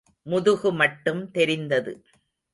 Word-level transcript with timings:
முதுகு 0.25 0.71
மட்டும் 0.71 1.21
தெரிந்தது. 1.31 1.93